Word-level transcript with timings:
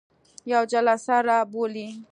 یوه 0.51 0.65
جلسه 0.71 1.15
را 1.27 1.39
بولي. 1.51 1.87